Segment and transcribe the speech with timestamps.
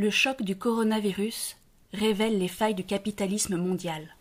[0.00, 1.58] Le choc du coronavirus
[1.92, 4.16] révèle les failles du capitalisme mondial.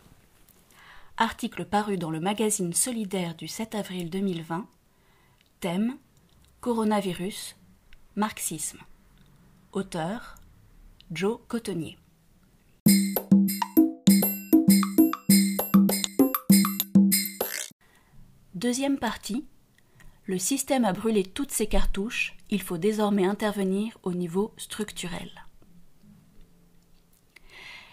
[1.15, 4.67] Article paru dans le magazine Solidaire du 7 avril 2020.
[5.61, 5.95] Thème
[6.59, 7.55] Coronavirus,
[8.17, 8.79] marxisme.
[9.71, 10.35] Auteur
[11.11, 11.97] Joe Cotonnier.
[18.53, 19.45] Deuxième partie.
[20.25, 25.31] Le système a brûlé toutes ses cartouches, il faut désormais intervenir au niveau structurel.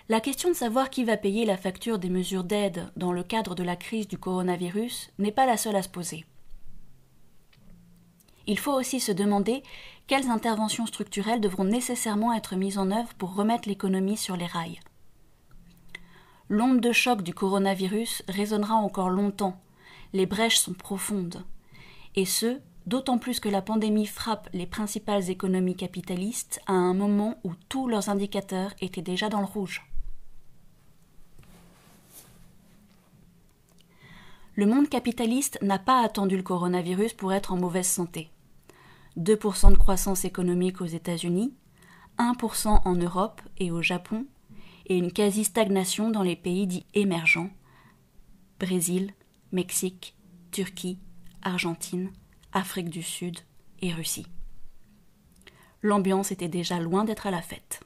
[0.08, 3.54] La question de savoir qui va payer la facture des mesures d'aide dans le cadre
[3.54, 6.24] de la crise du coronavirus n'est pas la seule à se poser.
[8.46, 9.64] Il faut aussi se demander
[10.06, 14.78] quelles interventions structurelles devront nécessairement être mises en œuvre pour remettre l'économie sur les rails.
[16.48, 19.60] L'onde de choc du coronavirus résonnera encore longtemps
[20.12, 21.44] les brèches sont profondes.
[22.14, 27.36] Et ce, d'autant plus que la pandémie frappe les principales économies capitalistes à un moment
[27.44, 29.85] où tous leurs indicateurs étaient déjà dans le rouge.
[34.56, 38.30] Le monde capitaliste n'a pas attendu le coronavirus pour être en mauvaise santé.
[39.18, 41.54] 2% de croissance économique aux États-Unis,
[42.18, 44.26] 1% en Europe et au Japon,
[44.86, 47.50] et une quasi-stagnation dans les pays dits émergents
[48.58, 49.12] Brésil,
[49.52, 50.16] Mexique,
[50.52, 50.98] Turquie,
[51.42, 52.10] Argentine,
[52.54, 53.40] Afrique du Sud
[53.82, 54.26] et Russie.
[55.82, 57.80] L'ambiance était déjà loin d'être à la fête.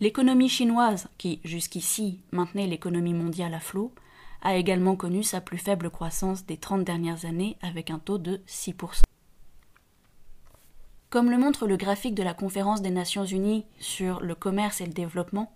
[0.00, 3.94] L'économie chinoise, qui jusqu'ici maintenait l'économie mondiale à flot,
[4.42, 8.40] a également connu sa plus faible croissance des 30 dernières années avec un taux de
[8.46, 9.02] 6%.
[11.10, 14.86] Comme le montre le graphique de la conférence des Nations Unies sur le commerce et
[14.86, 15.50] le développement,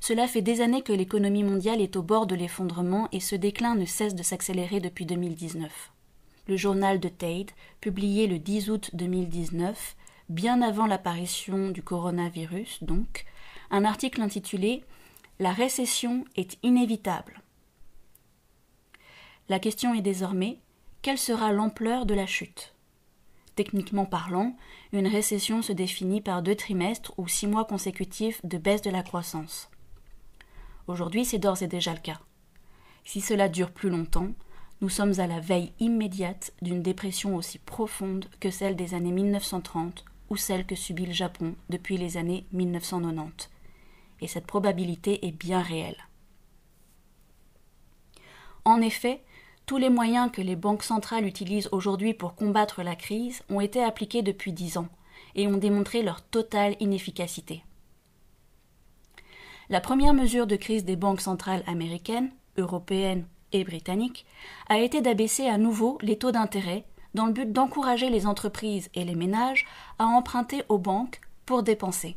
[0.00, 3.74] cela fait des années que l'économie mondiale est au bord de l'effondrement et ce déclin
[3.74, 5.92] ne cesse de s'accélérer depuis 2019.
[6.48, 9.96] Le journal de Tate, publié le 10 août 2019,
[10.28, 13.24] bien avant l'apparition du coronavirus donc,
[13.70, 14.84] un article intitulé
[15.38, 17.43] La récession est inévitable.
[19.50, 20.58] La question est désormais
[21.02, 22.74] quelle sera l'ampleur de la chute?
[23.56, 24.56] Techniquement parlant,
[24.92, 29.02] une récession se définit par deux trimestres ou six mois consécutifs de baisse de la
[29.02, 29.70] croissance.
[30.86, 32.20] Aujourd'hui, c'est d'ores et déjà le cas.
[33.04, 34.30] Si cela dure plus longtemps,
[34.80, 40.06] nous sommes à la veille immédiate d'une dépression aussi profonde que celle des années 1930
[40.30, 43.50] ou celle que subit le Japon depuis les années 1990.
[44.22, 46.08] Et cette probabilité est bien réelle.
[48.64, 49.22] En effet,
[49.66, 53.82] tous les moyens que les banques centrales utilisent aujourd'hui pour combattre la crise ont été
[53.82, 54.88] appliqués depuis dix ans
[55.34, 57.64] et ont démontré leur totale inefficacité.
[59.70, 64.26] La première mesure de crise des banques centrales américaines, européennes et britanniques
[64.68, 69.04] a été d'abaisser à nouveau les taux d'intérêt dans le but d'encourager les entreprises et
[69.04, 69.66] les ménages
[69.98, 72.16] à emprunter aux banques pour dépenser.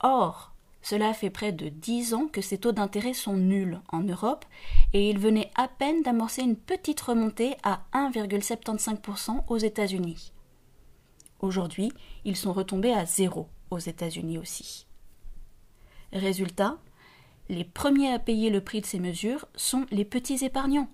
[0.00, 0.53] Or,
[0.84, 4.44] cela fait près de dix ans que ces taux d'intérêt sont nuls en Europe
[4.92, 10.34] et il venait à peine d'amorcer une petite remontée à 1,75% aux États-Unis.
[11.40, 11.90] Aujourd'hui,
[12.26, 14.86] ils sont retombés à zéro aux États-Unis aussi.
[16.12, 16.76] Résultat,
[17.48, 20.90] les premiers à payer le prix de ces mesures sont les petits épargnants.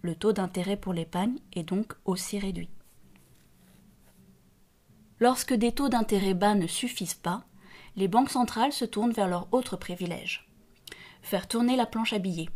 [0.00, 2.70] Le taux d'intérêt pour l'épargne est donc aussi réduit.
[5.20, 7.44] Lorsque des taux d'intérêt bas ne suffisent pas,
[7.96, 10.46] les banques centrales se tournent vers leur autre privilège
[11.22, 12.50] faire tourner la planche à billets.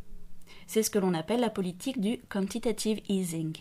[0.66, 3.56] C'est ce que l'on appelle la politique du quantitative easing.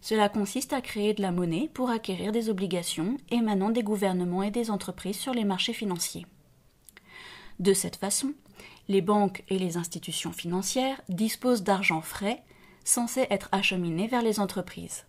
[0.00, 4.52] Cela consiste à créer de la monnaie pour acquérir des obligations émanant des gouvernements et
[4.52, 6.26] des entreprises sur les marchés financiers.
[7.58, 8.34] De cette façon,
[8.88, 12.44] les banques et les institutions financières disposent d'argent frais
[12.84, 15.06] censé être acheminé vers les entreprises.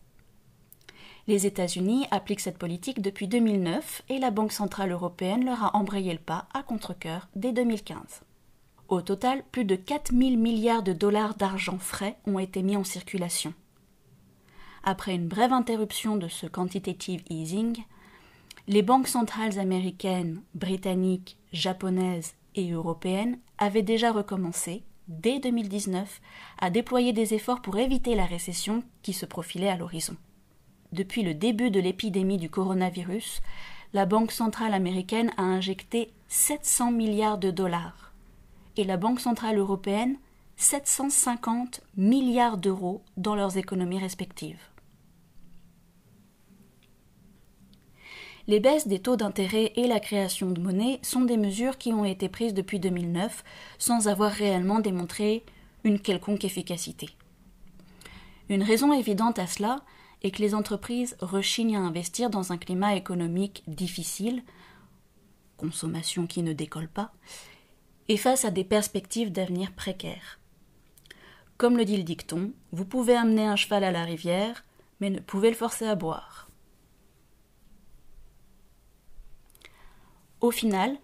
[1.28, 6.14] Les États-Unis appliquent cette politique depuis 2009 et la Banque centrale européenne leur a embrayé
[6.14, 7.98] le pas à contre-coeur dès 2015.
[8.88, 12.86] Au total, plus de 4 000 milliards de dollars d'argent frais ont été mis en
[12.86, 13.54] circulation.
[14.86, 17.84] Après une brève interruption de ce quantitative easing,
[18.70, 26.22] les banques centrales américaines, britanniques, japonaises et européennes avaient déjà recommencé, dès 2019,
[26.60, 30.16] à déployer des efforts pour éviter la récession qui se profilait à l'horizon
[30.92, 33.42] depuis le début de l'épidémie du coronavirus,
[33.94, 38.14] la Banque centrale américaine a injecté 700 milliards de dollars
[38.76, 40.18] et la Banque centrale européenne
[40.58, 44.62] 750 milliards d'euros dans leurs économies respectives.
[48.48, 52.06] Les baisses des taux d'intérêt et la création de monnaie sont des mesures qui ont
[52.06, 53.44] été prises depuis 2009
[53.78, 55.44] sans avoir réellement démontré
[55.84, 57.10] une quelconque efficacité.
[58.50, 59.82] Une raison évidente à cela,
[60.24, 64.44] et que les entreprises rechignent à investir dans un climat économique difficile,
[65.58, 67.12] consommation qui ne décolle pas,
[68.08, 70.40] et face à des perspectives d'avenir précaires.
[71.58, 74.64] Comme le dit le dicton, vous pouvez amener un cheval à la rivière,
[75.00, 76.50] mais ne pouvez le forcer à boire.
[80.40, 80.98] Au final,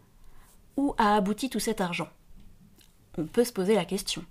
[0.78, 2.10] où a abouti tout cet argent?
[3.18, 4.24] On peut se poser la question.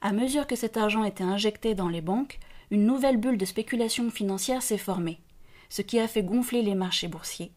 [0.00, 2.38] À mesure que cet argent était injecté dans les banques,
[2.70, 5.20] une nouvelle bulle de spéculation financière s'est formée,
[5.68, 7.52] ce qui a fait gonfler les marchés boursiers.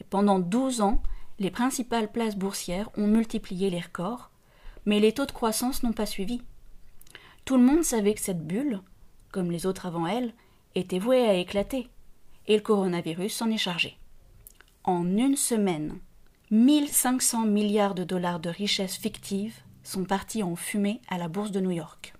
[0.00, 1.02] Et pendant 12 ans,
[1.38, 4.30] les principales places boursières ont multiplié les records,
[4.86, 6.42] mais les taux de croissance n'ont pas suivi.
[7.44, 8.80] Tout le monde savait que cette bulle,
[9.32, 10.32] comme les autres avant elle,
[10.74, 11.88] était vouée à éclater,
[12.46, 13.98] et le coronavirus s'en est chargé.
[14.84, 15.98] En une semaine,
[16.50, 21.60] 1500 milliards de dollars de richesses fictives sont partis en fumée à la bourse de
[21.60, 22.14] New York.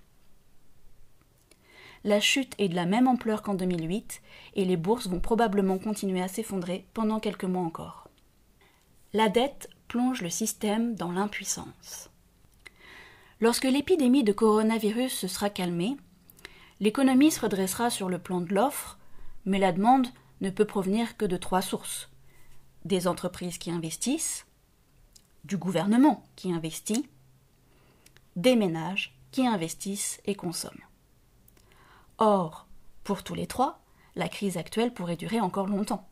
[2.03, 4.21] La chute est de la même ampleur qu'en 2008
[4.55, 8.07] et les bourses vont probablement continuer à s'effondrer pendant quelques mois encore.
[9.11, 12.09] La dette plonge le système dans l'impuissance.
[13.41, 15.97] Lorsque l'épidémie de coronavirus se sera calmée,
[16.79, 18.97] l'économie se redressera sur le plan de l'offre,
[19.45, 20.07] mais la demande
[20.41, 22.09] ne peut provenir que de trois sources
[22.85, 24.45] des entreprises qui investissent,
[25.43, 27.09] du gouvernement qui investit,
[28.35, 30.88] des ménages qui investissent et consomment.
[32.19, 32.67] Or,
[33.03, 33.81] pour tous les trois,
[34.15, 36.07] la crise actuelle pourrait durer encore longtemps.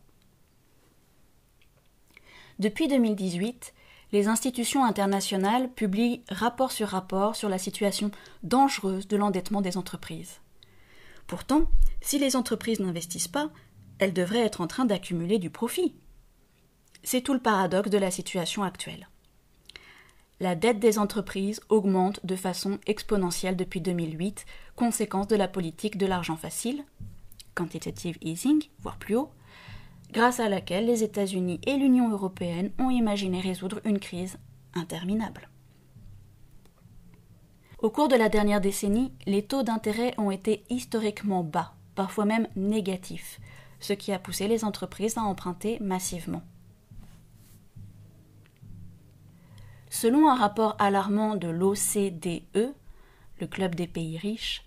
[2.59, 3.74] Depuis 2018,
[4.13, 8.09] les institutions internationales publient rapport sur rapport sur la situation
[8.42, 10.39] dangereuse de l'endettement des entreprises.
[11.27, 11.69] Pourtant,
[12.00, 13.50] si les entreprises n'investissent pas,
[14.00, 15.94] elles devraient être en train d'accumuler du profit.
[17.04, 19.09] C'est tout le paradoxe de la situation actuelle.
[20.39, 24.45] La dette des entreprises augmente de façon exponentielle depuis 2008,
[24.75, 26.84] conséquence de la politique de l'argent facile,
[27.56, 29.31] quantitative easing, voire plus haut,
[30.12, 34.38] grâce à laquelle les États-Unis et l'Union européenne ont imaginé résoudre une crise
[34.75, 35.50] interminable.
[37.80, 42.48] Au cours de la dernière décennie, les taux d'intérêt ont été historiquement bas, parfois même
[42.56, 43.40] négatifs,
[43.80, 46.44] ce qui a poussé les entreprises à emprunter massivement.
[50.00, 52.76] Selon un rapport alarmant de l'OCDE,
[53.40, 54.64] le club des pays riches,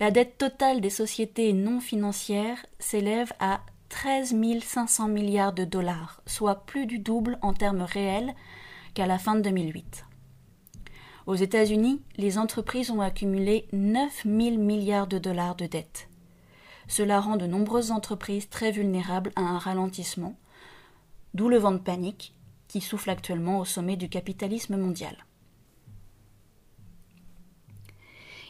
[0.00, 6.66] la dette totale des sociétés non financières s'élève à 13 500 milliards de dollars, soit
[6.66, 8.34] plus du double en termes réels
[8.94, 10.04] qu'à la fin de 2008.
[11.26, 16.08] Aux États-Unis, les entreprises ont accumulé 9 000 milliards de dollars de dettes.
[16.88, 20.34] Cela rend de nombreuses entreprises très vulnérables à un ralentissement,
[21.34, 22.34] d'où le vent de panique
[22.80, 25.16] souffle actuellement au sommet du capitalisme mondial.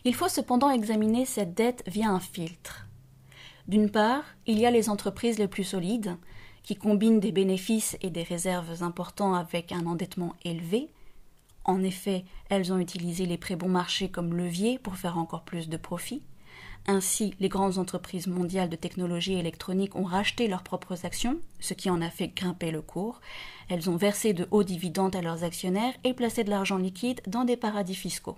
[0.04, 2.86] Il faut cependant examiner cette dette via un filtre.
[3.69, 6.16] D'une part, il y a les entreprises les plus solides,
[6.62, 10.88] qui combinent des bénéfices et des réserves importants avec un endettement élevé.
[11.64, 15.68] En effet, elles ont utilisé les prêts bon marché comme levier pour faire encore plus
[15.68, 16.22] de profit.
[16.87, 21.88] Ainsi, les grandes entreprises mondiales de technologie électronique ont racheté leurs propres actions, ce qui
[21.90, 23.20] en a fait grimper le cours.
[23.69, 27.44] Elles ont versé de hauts dividendes à leurs actionnaires et placé de l'argent liquide dans
[27.44, 28.37] des paradis fiscaux.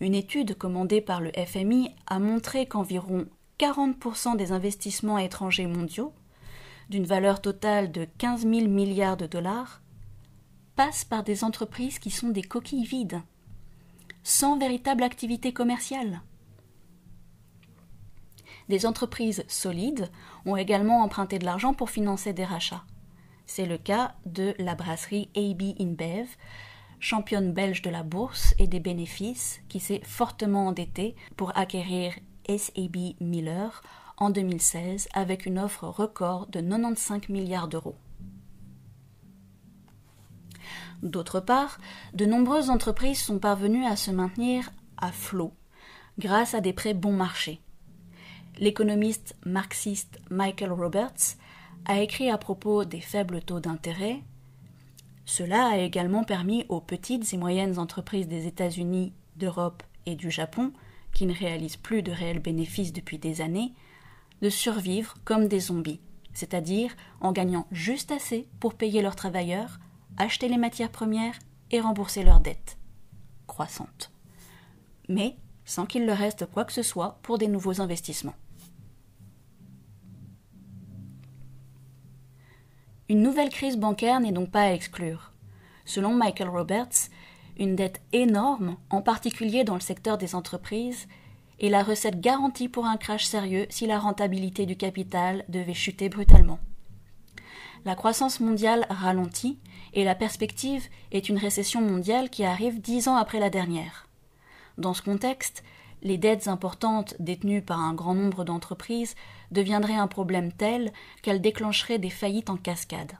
[0.00, 3.26] Une étude commandée par le FMI a montré qu'environ
[3.58, 6.12] 40% des investissements étrangers mondiaux,
[6.90, 9.80] d'une valeur totale de 15 000 milliards de dollars,
[10.76, 13.22] passent par des entreprises qui sont des coquilles vides,
[14.24, 16.20] sans véritable activité commerciale.
[18.68, 20.10] Des entreprises solides
[20.46, 22.84] ont également emprunté de l'argent pour financer des rachats.
[23.46, 26.28] C'est le cas de la brasserie AB InBev,
[27.00, 32.14] championne belge de la bourse et des bénéfices, qui s'est fortement endettée pour acquérir
[32.48, 33.82] SAB Miller
[34.16, 37.96] en 2016 avec une offre record de 95 milliards d'euros.
[41.02, 41.78] D'autre part,
[42.14, 45.52] de nombreuses entreprises sont parvenues à se maintenir à flot
[46.18, 47.60] grâce à des prêts bon marché.
[48.58, 51.36] L'économiste marxiste Michael Roberts
[51.86, 54.22] a écrit à propos des faibles taux d'intérêt
[55.24, 60.72] Cela a également permis aux petites et moyennes entreprises des États-Unis, d'Europe et du Japon,
[61.12, 63.72] qui ne réalisent plus de réels bénéfices depuis des années,
[64.42, 66.00] de survivre comme des zombies,
[66.34, 69.78] c'est-à-dire en gagnant juste assez pour payer leurs travailleurs,
[70.18, 71.38] acheter les matières premières
[71.70, 72.76] et rembourser leurs dettes
[73.46, 74.12] croissantes.
[75.08, 78.34] Mais sans qu'il leur reste quoi que ce soit pour des nouveaux investissements.
[83.08, 85.32] Une nouvelle crise bancaire n'est donc pas à exclure.
[85.84, 87.10] Selon Michael Roberts,
[87.58, 91.08] une dette énorme, en particulier dans le secteur des entreprises,
[91.60, 96.08] est la recette garantie pour un crash sérieux si la rentabilité du capital devait chuter
[96.08, 96.58] brutalement.
[97.84, 99.58] La croissance mondiale ralentit
[99.92, 104.08] et la perspective est une récession mondiale qui arrive dix ans après la dernière.
[104.78, 105.62] Dans ce contexte,
[106.02, 109.14] les dettes importantes détenues par un grand nombre d'entreprises
[109.50, 113.12] deviendraient un problème tel qu'elles déclencheraient des faillites en cascade.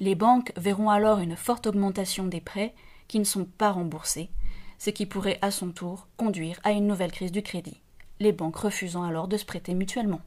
[0.00, 2.74] Les banques verront alors une forte augmentation des prêts
[3.06, 4.30] qui ne sont pas remboursés,
[4.78, 7.80] ce qui pourrait à son tour conduire à une nouvelle crise du crédit,
[8.18, 10.20] les banques refusant alors de se prêter mutuellement.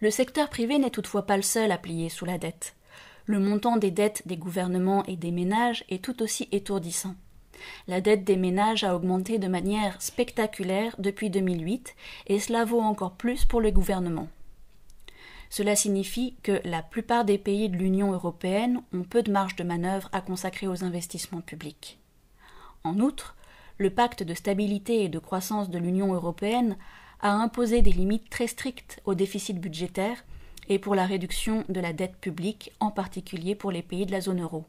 [0.00, 2.74] Le secteur privé n'est toutefois pas le seul à plier sous la dette.
[3.26, 7.14] Le montant des dettes des gouvernements et des ménages est tout aussi étourdissant.
[7.86, 11.94] La dette des ménages a augmenté de manière spectaculaire depuis 2008
[12.26, 14.28] et cela vaut encore plus pour les gouvernements.
[15.50, 19.64] Cela signifie que la plupart des pays de l'Union européenne ont peu de marge de
[19.64, 21.98] manœuvre à consacrer aux investissements publics.
[22.84, 23.36] En outre,
[23.78, 26.76] le pacte de stabilité et de croissance de l'Union européenne
[27.20, 30.24] a imposé des limites très strictes au déficit budgétaire
[30.70, 34.20] et pour la réduction de la dette publique, en particulier pour les pays de la
[34.20, 34.64] zone euro.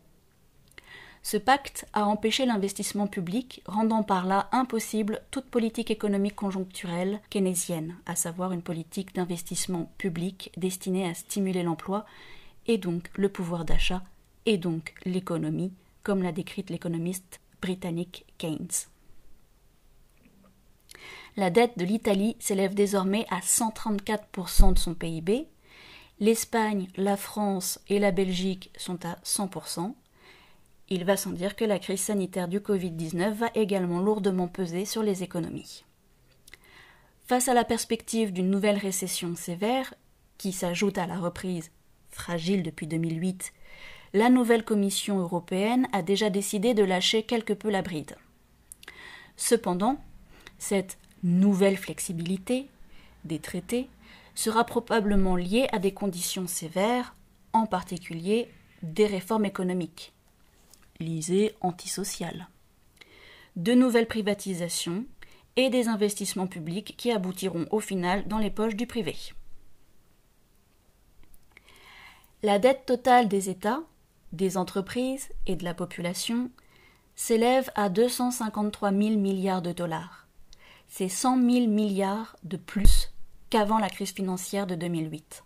[1.24, 7.96] Ce pacte a empêché l'investissement public, rendant par là impossible toute politique économique conjoncturelle keynésienne,
[8.08, 12.08] à savoir une politique d'investissement public destinée à stimuler l'emploi
[12.66, 14.02] et donc le pouvoir d'achat
[14.48, 18.88] et donc l'économie, comme l'a décrite l'économiste britannique Keynes.
[21.38, 25.48] La dette de l'Italie s'élève désormais à 134% de son PIB,
[26.22, 29.94] l'Espagne, la France et la Belgique sont à 100%,
[30.90, 35.02] il va sans dire que la crise sanitaire du Covid-19 va également lourdement peser sur
[35.02, 35.84] les économies.
[37.26, 39.94] Face à la perspective d'une nouvelle récession sévère,
[40.38, 41.72] qui s'ajoute à la reprise
[42.12, 43.52] fragile depuis 2008,
[44.14, 48.16] la nouvelle Commission européenne a déjà décidé de lâcher quelque peu la bride.
[49.38, 49.98] Cependant,
[50.60, 52.68] cette nouvelle flexibilité
[53.24, 53.88] des traités
[54.36, 57.16] sera probablement liée à des conditions sévères,
[57.54, 58.50] en particulier
[58.84, 60.14] des réformes économiques
[61.02, 62.48] lisée antisociale.
[63.56, 65.06] De nouvelles privatisations
[65.58, 69.16] et des investissements publics qui aboutiront au final dans les poches du privé.
[72.44, 73.84] La dette totale des États,
[74.32, 76.50] des entreprises et de la population
[77.16, 80.28] s'élève à 253 000 milliards de dollars.
[80.88, 83.11] C'est 100 000 milliards de plus
[83.52, 85.44] qu'avant la crise financière de 2008.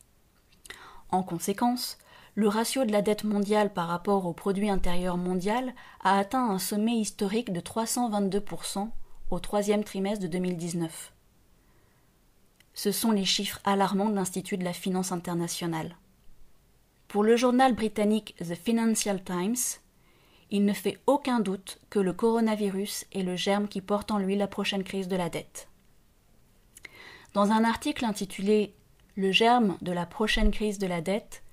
[1.10, 1.98] En conséquence,
[2.36, 6.60] le ratio de la dette mondiale par rapport au produit intérieur mondial a atteint un
[6.60, 8.90] sommet historique de 322%
[9.32, 11.14] au troisième trimestre de 2019.
[12.76, 15.98] Ce sont les chiffres alarmants de l'Institut de la finance internationale.
[17.08, 19.80] Pour le journal britannique The Financial Times,
[20.52, 24.36] il ne fait aucun doute que le coronavirus est le germe qui porte en lui
[24.36, 25.70] la prochaine crise de la dette.
[27.36, 28.74] Dans un article intitulé
[29.18, 31.44] Le germe de la prochaine crise de la dette,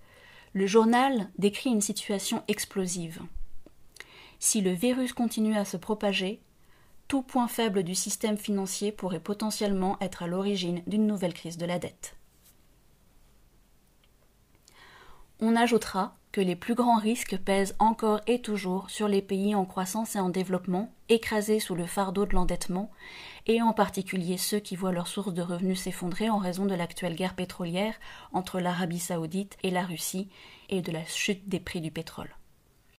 [0.52, 3.20] le journal décrit une situation explosive.
[4.38, 6.40] Si le virus continue à se propager,
[7.08, 11.66] tout point faible du système financier pourrait potentiellement être à l'origine d'une nouvelle crise de
[11.66, 12.14] la dette.
[15.40, 19.66] On ajoutera que les plus grands risques pèsent encore et toujours sur les pays en
[19.66, 22.90] croissance et en développement, écrasés sous le fardeau de l'endettement,
[23.46, 27.16] et en particulier ceux qui voient leurs sources de revenus s'effondrer en raison de l'actuelle
[27.16, 27.94] guerre pétrolière
[28.32, 30.30] entre l'Arabie saoudite et la Russie
[30.70, 32.34] et de la chute des prix du pétrole.